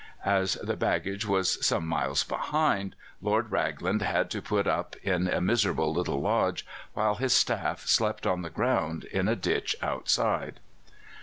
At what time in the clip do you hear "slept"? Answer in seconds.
7.85-8.25